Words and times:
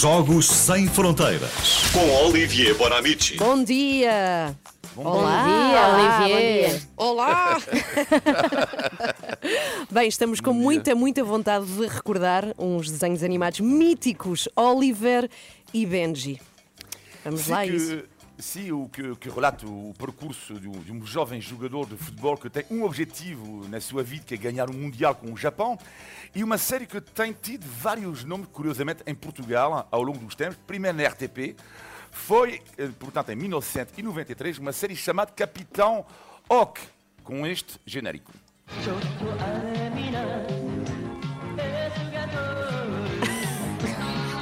Jogos 0.00 0.46
Sem 0.46 0.86
Fronteiras. 0.86 1.90
Com 1.90 2.26
Olivier 2.26 2.74
Bonamici. 2.74 3.38
Bom 3.38 3.64
dia! 3.64 4.54
Olá, 4.94 6.20
dia, 6.26 6.28
Olivier. 6.28 6.82
Olá! 6.98 7.58
Bem, 9.90 10.06
estamos 10.06 10.38
com 10.38 10.52
muita, 10.52 10.94
muita 10.94 11.24
vontade 11.24 11.64
de 11.64 11.86
recordar 11.86 12.44
uns 12.58 12.90
desenhos 12.90 13.22
animados 13.22 13.60
míticos, 13.60 14.46
Oliver 14.54 15.30
e 15.72 15.86
Benji. 15.86 16.42
Vamos 17.24 17.48
lá, 17.48 17.60
a 17.60 17.66
isso. 17.66 18.02
Sim, 18.38 18.70
o 18.72 18.88
que, 18.88 19.16
que, 19.16 19.30
relata 19.30 19.66
o 19.66 19.94
percurso 19.98 20.60
de 20.60 20.68
um, 20.68 20.72
de 20.72 20.92
um, 20.92 21.06
jovem 21.06 21.40
jogador 21.40 21.86
de 21.86 21.96
futebol 21.96 22.36
que 22.36 22.50
tem 22.50 22.64
um 22.70 22.84
objetivo 22.84 23.66
na 23.68 23.80
sua 23.80 24.02
vida, 24.02 24.24
que 24.26 24.34
é 24.34 24.36
ganhar 24.36 24.68
um 24.68 24.74
Mundial 24.74 25.14
com 25.14 25.32
o 25.32 25.36
Japão, 25.36 25.78
e 26.34 26.44
uma 26.44 26.58
série 26.58 26.86
que 26.86 27.00
tem 27.00 27.32
tido 27.32 27.64
vários 27.64 28.24
nomes, 28.24 28.46
curiosamente, 28.52 29.02
em 29.06 29.14
Portugal, 29.14 29.88
ao 29.90 30.02
longo 30.02 30.18
dos 30.18 30.34
tempos. 30.34 30.58
Primeiro 30.66 30.98
na 30.98 31.08
RTP, 31.08 31.56
foi, 32.10 32.60
eh, 32.76 32.88
portanto, 32.98 33.30
em 33.30 33.36
1993, 33.36 34.58
uma 34.58 34.72
série 34.72 34.94
chamada 34.94 35.32
Capitão 35.32 36.04
Ock, 36.48 36.80
com 37.24 37.46
este 37.46 37.80
genérico. 37.86 38.32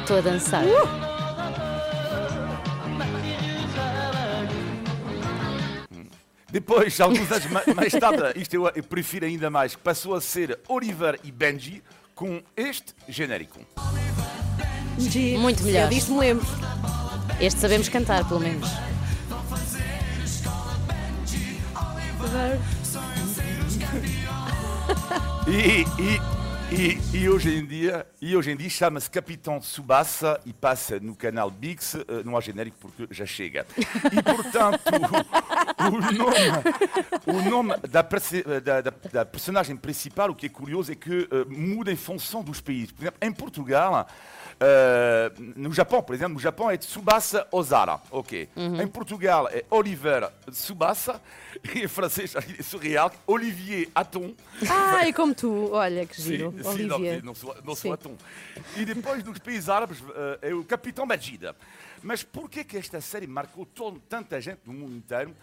Estou 0.00 0.18
a 0.18 0.20
dançar. 0.20 0.64
Uh! 0.64 1.11
Depois, 6.52 7.00
alguns 7.00 7.32
anos 7.32 7.46
mais 7.74 7.92
tarde, 7.94 8.38
isto 8.38 8.52
eu, 8.52 8.68
eu 8.68 8.82
prefiro 8.82 9.24
ainda 9.24 9.48
mais, 9.48 9.74
passou 9.74 10.14
a 10.14 10.20
ser 10.20 10.58
Oliver 10.68 11.18
e 11.24 11.32
Benji 11.32 11.82
com 12.14 12.42
este 12.54 12.94
genérico. 13.08 13.58
Muito 15.38 15.62
melhor. 15.62 15.84
Eu 15.84 15.88
disto 15.88 16.12
me 16.12 16.20
lembro. 16.20 16.46
Este 17.40 17.58
sabemos 17.58 17.88
cantar, 17.88 18.28
pelo 18.28 18.40
menos. 18.40 18.68
E, 25.48 25.84
e 26.00 26.41
e, 26.72 26.98
e, 27.16 27.28
hoje 27.28 27.54
em 27.54 27.66
dia, 27.66 28.06
e 28.20 28.34
hoje 28.34 28.50
em 28.50 28.56
dia 28.56 28.70
chama-se 28.70 29.10
Capitão 29.10 29.60
Tsubasa 29.60 30.40
e 30.46 30.52
passa 30.52 30.98
no 30.98 31.14
canal 31.14 31.50
Bix, 31.50 31.94
uh, 31.94 32.04
não 32.24 32.36
há 32.36 32.40
genérico 32.40 32.78
porque 32.80 33.12
já 33.12 33.26
chega. 33.26 33.66
E 33.76 34.22
portanto, 34.22 34.80
o, 35.82 35.86
o 35.86 36.00
nome, 36.00 37.46
o 37.46 37.50
nome 37.50 37.76
da, 37.88 38.02
da, 38.02 38.80
da, 38.80 38.92
da, 39.12 39.24
personagem 39.24 39.76
principal, 39.76 40.30
o 40.30 40.34
que 40.34 40.46
é 40.46 40.48
curioso 40.48 40.90
é 40.92 40.94
que 40.94 41.28
uh, 41.30 41.46
muda 41.48 41.92
em 41.92 41.96
função 41.96 42.42
dos 42.42 42.60
países. 42.60 42.92
Por 42.92 43.02
exemplo, 43.02 43.18
em 43.20 43.32
Portugal, 43.32 44.06
uh, 44.62 45.42
no 45.56 45.72
Japão, 45.72 46.02
por 46.02 46.14
exemplo, 46.14 46.34
no 46.34 46.40
Japão 46.40 46.70
é 46.70 46.76
Tsubasa 46.76 47.46
Ozara, 47.50 48.00
ok. 48.10 48.48
Uhum. 48.56 48.80
Em 48.80 48.86
Portugal 48.86 49.48
é 49.48 49.64
Oliver 49.70 50.30
Tsubasa 50.50 51.20
e 51.74 51.80
em 51.80 51.88
francês 51.88 52.34
é 52.34 52.62
surreal, 52.62 53.12
Olivier 53.26 53.88
Aton. 53.94 54.32
Ah, 54.68 55.06
e 55.06 55.12
como 55.12 55.34
tu, 55.34 55.70
olha 55.72 56.06
que 56.06 56.20
giro. 56.20 56.54
Sim, 56.56 56.61
sim, 56.62 56.84
não, 56.84 56.98
não, 57.22 57.34
sou, 57.34 57.56
não 57.64 57.74
sou 57.74 57.92
atum. 57.92 58.16
E 58.76 58.84
depois 58.84 59.22
dos 59.22 59.38
países 59.38 59.68
árabes 59.68 60.00
uh, 60.00 60.38
é 60.40 60.54
o 60.54 60.64
Capitão 60.64 61.06
Majida. 61.06 61.54
Mas 62.02 62.22
por 62.22 62.50
que 62.50 62.66
esta 62.76 63.00
série 63.00 63.26
marcou 63.26 63.66
tanta 64.08 64.40
gente 64.40 64.60
no 64.64 64.72
mundo 64.72 64.96
inteiro? 64.96 65.34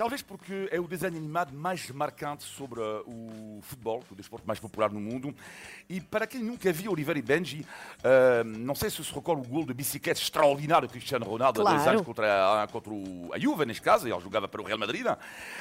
Talvez 0.00 0.22
porque 0.22 0.66
é 0.72 0.80
o 0.80 0.88
desenho 0.88 1.18
animado 1.18 1.52
mais 1.52 1.90
marcante 1.90 2.42
sobre 2.44 2.80
uh, 2.80 3.02
o 3.06 3.58
futebol, 3.60 4.02
o 4.10 4.14
desporto 4.14 4.46
mais 4.46 4.58
popular 4.58 4.90
no 4.90 4.98
mundo. 4.98 5.36
E 5.90 6.00
para 6.00 6.26
quem 6.26 6.42
nunca 6.42 6.72
viu 6.72 6.92
Oliver 6.92 7.18
e 7.18 7.20
Benji, 7.20 7.66
uh, 7.98 8.42
não 8.42 8.74
sei 8.74 8.88
se 8.88 9.04
se 9.04 9.12
recorda 9.12 9.42
o 9.42 9.46
gol 9.46 9.66
de 9.66 9.74
bicicleta 9.74 10.18
extraordinário 10.18 10.88
de 10.88 10.94
Cristiano 10.94 11.26
Ronaldo 11.26 11.60
claro. 11.60 11.76
há 11.76 11.82
dois 11.82 11.92
anos 11.92 12.06
contra, 12.06 12.66
contra 12.72 12.90
o, 12.90 13.30
a 13.34 13.38
Juve, 13.38 13.66
neste 13.66 13.82
caso, 13.82 14.08
e 14.08 14.10
ele 14.10 14.22
jogava 14.22 14.48
para 14.48 14.62
o 14.62 14.64
Real 14.64 14.78
Madrid. 14.78 15.04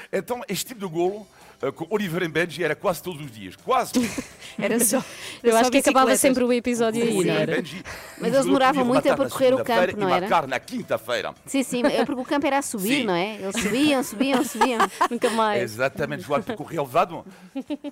Então, 0.10 0.42
este 0.48 0.68
tipo 0.68 0.88
de 0.88 0.94
gol 0.94 1.28
uh, 1.62 1.74
com 1.74 1.86
Oliver 1.90 2.24
e 2.24 2.30
Benji 2.30 2.64
era 2.64 2.78
quase 2.78 3.04
todos 3.04 3.22
os 3.22 3.32
dias. 3.32 3.58
Quase. 3.58 3.92
era 4.58 4.80
só. 4.80 5.04
Eu 5.44 5.52
só 5.52 5.60
acho 5.60 5.72
que 5.72 5.80
acabava 5.80 6.16
sempre 6.16 6.46
o 6.46 6.54
episódio 6.54 7.04
aí, 7.04 7.30
era? 7.30 7.56
Benji, 7.58 7.84
Mas 8.18 8.34
eles 8.34 8.46
demoravam 8.46 8.86
muito 8.86 9.12
a 9.12 9.18
correr 9.18 9.54
o 9.54 9.64
campo, 9.66 9.98
não 9.98 10.08
e 10.08 10.14
era? 10.14 10.22
marcar 10.22 10.48
na 10.48 10.60
quinta-feira. 10.60 11.34
Sim, 11.46 11.64
sim, 11.64 11.84
é 11.86 12.06
porque 12.06 12.22
o 12.22 12.26
campo 12.26 12.48
era 12.48 12.60
a 12.60 12.62
subir, 12.62 13.00
Sim. 13.00 13.04
não 13.04 13.14
é? 13.14 13.36
Eles 13.36 13.62
subiam, 13.62 14.02
subiam, 14.04 14.29
subiam. 14.44 14.80
Nunca 15.10 15.30
mais. 15.32 15.62
Exatamente, 15.62 16.24
João, 16.24 16.42
porque 16.42 16.62
o 16.62 16.66
relevado, 16.66 17.26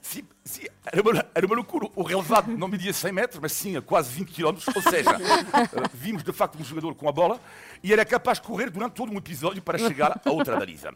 sim, 0.01 0.23
sim, 0.43 0.63
era, 0.85 1.01
uma, 1.01 1.25
era 1.33 1.45
uma 1.45 1.55
loucura. 1.55 1.87
O 1.95 2.03
relevado 2.03 2.51
não 2.55 2.67
media 2.67 2.93
100 2.93 3.11
metros, 3.11 3.39
mas 3.41 3.51
sim 3.51 3.77
a 3.77 3.81
quase 3.81 4.11
20 4.11 4.31
km. 4.31 4.57
Ou 4.75 4.81
seja, 4.81 5.11
vimos 5.93 6.23
de 6.23 6.31
facto 6.31 6.59
um 6.59 6.63
jogador 6.63 6.95
com 6.95 7.07
a 7.07 7.11
bola 7.11 7.39
e 7.83 7.93
era 7.93 8.05
capaz 8.05 8.39
de 8.39 8.47
correr 8.47 8.69
durante 8.69 8.93
todo 8.93 9.11
um 9.11 9.17
episódio 9.17 9.61
para 9.61 9.77
chegar 9.77 10.19
a 10.23 10.31
outra 10.31 10.57
baliza. 10.57 10.91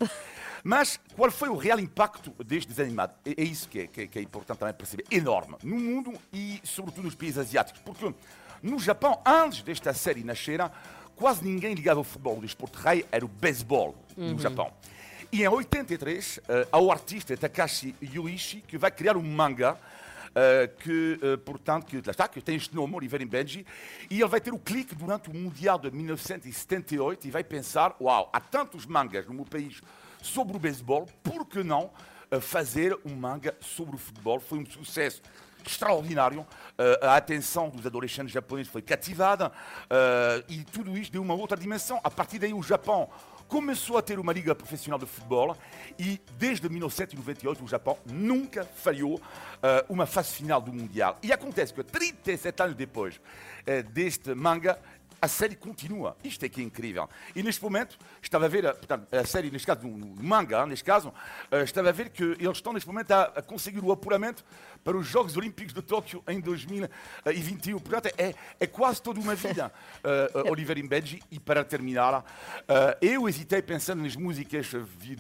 Mas 0.63 1.00
qual 1.16 1.31
foi 1.31 1.50
o 1.50 1.56
real 1.56 1.80
impacto 1.80 2.31
deste 2.44 2.68
desenho 2.69 2.88
animado? 2.90 3.13
É, 3.25 3.41
é 3.41 3.44
isso 3.44 3.68
que 3.68 3.80
é, 3.80 3.88
que, 3.88 4.01
é, 4.01 4.07
que 4.07 4.19
é 4.19 4.22
importante 4.22 4.59
também 4.59 4.74
perceber. 4.74 5.06
Enorme. 5.09 5.56
No 5.63 5.78
mundo 5.78 6.13
e, 6.31 6.59
sobretudo, 6.63 7.06
nos 7.06 7.16
países 7.16 7.40
asiáticos. 7.40 7.81
Porque 7.81 8.13
no 8.62 8.80
Japão, 8.80 9.19
antes 9.25 9.63
desta 9.63 9.94
série 9.94 10.24
nascer, 10.24 10.62
quase 11.16 11.44
ninguém 11.44 11.74
ligava 11.74 12.00
ao 12.00 12.03
futebol. 12.03 12.38
O 12.38 12.41
desporto 12.41 12.80
rei 12.80 13.06
era 13.12 13.25
o 13.25 13.28
beisebol 13.28 13.96
no 14.16 14.38
Japão. 14.40 14.72
E 15.34 15.44
em 15.44 15.47
83, 15.47 16.40
uh, 16.40 16.42
há 16.69 16.78
o 16.78 16.92
artista 16.92 17.38
Takashi 17.38 17.96
Yuichi 18.03 18.59
que 18.59 18.78
vai 18.78 18.92
criar 18.92 19.16
um 19.16 19.24
manga 19.24 19.75
uh, 19.75 20.78
que, 20.80 21.18
uh, 21.24 21.38
portanto, 21.38 21.86
que, 21.86 21.97
está, 21.97 22.28
que 22.28 22.42
tem 22.42 22.58
este 22.58 22.75
nome, 22.75 22.94
Oliver 22.96 23.25
Benji, 23.25 23.66
e 24.09 24.19
ele 24.19 24.28
vai 24.28 24.42
ter 24.42 24.53
o 24.53 24.59
clique 24.59 24.94
durante 24.94 25.30
o 25.30 25.34
Mundial 25.34 25.80
de 25.80 25.90
1978 25.90 27.30
e 27.30 27.31
vai 27.31 27.46
pensar, 27.46 27.96
uau, 28.02 28.30
há 28.34 28.42
tantos 28.42 28.86
mangas 28.86 29.25
no 29.25 29.34
meu 29.34 29.46
país 29.46 29.81
sobre 30.22 30.58
o 30.58 30.59
beisebol, 30.59 31.08
por 31.24 31.46
que 31.46 31.63
não 31.63 31.92
fazer 32.42 32.98
um 33.06 33.16
manga 33.16 33.56
sobre 33.62 33.96
o 33.96 33.98
futebol? 33.98 34.38
Foi 34.38 34.59
um 34.59 34.66
sucesso 34.66 35.22
extraordinário. 35.66 36.42
Uh, 36.42 37.06
a 37.06 37.16
atenção 37.16 37.69
dos 37.69 37.86
adolescentes 37.86 38.34
japoneses 38.34 38.72
foi 38.72 38.81
cativada 38.81 39.48
uh, 39.50 40.44
e 40.50 40.63
tudo 40.63 40.98
isto 40.98 41.12
deu 41.12 41.22
uma 41.22 41.34
outra 41.34 41.58
dimensão. 41.58 42.00
A 42.03 42.09
partir 42.09 42.40
daí, 42.40 42.53
o 42.53 42.63
Japão 42.63 43.09
começou 43.51 43.97
a 43.97 44.01
ter 44.01 44.17
uma 44.17 44.31
liga 44.31 44.56
profissional 44.56 44.97
de 44.97 45.06
futebol 45.06 45.57
e 46.00 46.22
desde 46.38 46.69
1998 46.69 47.62
o 47.62 47.67
Japão 47.67 47.97
nunca 48.06 48.63
falhou 48.63 49.16
uh, 49.16 49.22
uma 49.89 50.06
fase 50.06 50.35
final 50.35 50.62
do 50.62 50.72
Mundial. 50.72 51.19
E 51.22 51.34
acontece 51.34 51.73
que 51.73 51.84
37 51.84 52.63
anos 52.63 52.75
depois 52.75 53.19
deste 53.94 54.34
manga, 54.34 54.79
a 55.21 55.27
série 55.27 55.55
continua. 55.55 56.17
Isto 56.23 56.45
é 56.45 56.49
que 56.49 56.61
é 56.61 56.63
incrível. 56.63 57.07
E 57.35 57.43
neste 57.43 57.61
momento, 57.61 57.97
estava 58.21 58.45
a 58.45 58.49
ver, 58.49 58.63
portanto, 58.73 59.07
a 59.13 59.23
série, 59.25 59.51
neste 59.51 59.67
caso, 59.67 59.87
no 59.87 60.23
manga, 60.23 60.65
neste 60.65 60.83
caso, 60.83 61.13
estava 61.63 61.89
a 61.89 61.91
ver 61.91 62.09
que 62.09 62.23
eles 62.23 62.57
estão 62.57 62.73
neste 62.73 62.87
momento 62.87 63.11
a, 63.11 63.23
a 63.23 63.41
conseguir 63.41 63.83
o 63.83 63.91
apuramento 63.91 64.43
para 64.83 64.97
os 64.97 65.05
Jogos 65.05 65.37
Olímpicos 65.37 65.73
de 65.73 65.81
Tóquio 65.81 66.23
em 66.27 66.39
2021. 66.39 67.79
Portanto, 67.79 68.13
é, 68.17 68.33
é 68.59 68.67
quase 68.67 69.01
toda 69.01 69.19
uma 69.19 69.35
vida, 69.35 69.71
uh, 70.03 70.39
uh, 70.47 70.51
Oliver 70.51 70.81
Benji. 70.87 71.21
E 71.29 71.39
para 71.39 71.63
terminar, 71.63 72.19
uh, 72.19 72.23
eu 73.01 73.29
hesitei 73.29 73.61
pensando 73.61 74.03
nas 74.03 74.15
músicas, 74.15 74.67
vi, 74.97 75.15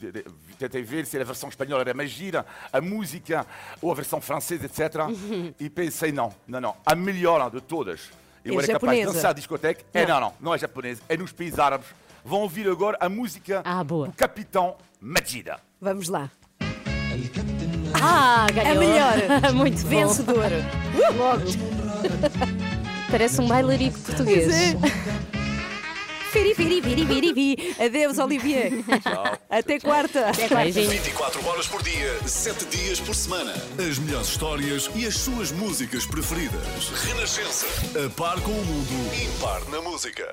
tentei 0.57 0.81
ver 0.81 1.05
se 1.05 1.17
a 1.19 1.23
versão 1.23 1.49
espanhola 1.49 1.81
era 1.81 1.93
mais 1.93 2.09
gira, 2.09 2.45
a 2.71 2.81
música 2.81 3.45
ou 3.81 3.91
a 3.91 3.95
versão 3.95 4.19
francesa, 4.19 4.65
etc. 4.65 4.95
e 5.59 5.69
pensei, 5.69 6.11
não, 6.11 6.33
não, 6.47 6.59
não, 6.59 6.77
a 6.85 6.95
melhor 6.95 7.49
de 7.51 7.61
todas 7.61 8.09
eu 8.43 8.53
é 8.59 8.63
era 8.63 8.73
japonesa. 8.73 8.79
capaz 8.79 8.99
de 8.99 9.05
dançar 9.05 9.31
a 9.31 9.33
discoteca. 9.33 9.83
É, 9.93 10.05
não, 10.05 10.19
não, 10.19 10.33
não 10.39 10.53
é 10.55 10.57
japonesa, 10.57 11.01
é 11.09 11.17
nos 11.17 11.31
países 11.31 11.59
árabes. 11.59 11.87
Vão 12.23 12.41
ouvir 12.41 12.67
agora 12.69 12.97
a 12.99 13.09
música 13.09 13.61
Ah, 13.65 13.83
boa. 13.83 14.07
do 14.07 14.13
Capitão 14.13 14.75
Majida. 14.99 15.57
Vamos 15.79 16.07
lá. 16.07 16.29
Ah, 18.01 18.45
A 18.47 18.51
ganhou. 18.51 18.79
melhor. 18.79 19.15
Muito. 19.53 19.85
Vencedor. 19.85 20.45
Logo. 21.17 21.43
Parece 23.09 23.41
um 23.41 23.47
bailarico 23.47 23.99
português. 23.99 24.75
Firi, 26.41 26.55
firi, 26.55 26.81
firi, 26.81 27.05
firi, 27.05 27.33
firi. 27.35 27.75
Adeus, 27.85 28.17
Olivier. 28.17 28.71
Tchau. 29.03 29.37
Até 29.47 29.79
quarta. 29.79 30.31
Beijinho. 30.55 30.89
24 30.89 31.47
horas 31.47 31.67
por 31.67 31.83
dia, 31.83 32.19
7 32.27 32.65
dias 32.65 32.99
por 32.99 33.13
semana. 33.13 33.53
As 33.77 33.99
melhores 33.99 34.29
histórias 34.29 34.89
e 34.95 35.05
as 35.05 35.15
suas 35.17 35.51
músicas 35.51 36.03
preferidas. 36.07 36.89
Renascença. 37.05 37.67
A 38.03 38.09
par 38.09 38.41
com 38.41 38.53
o 38.53 38.65
mundo, 38.65 39.15
impar 39.23 39.63
na 39.69 39.83
música. 39.83 40.25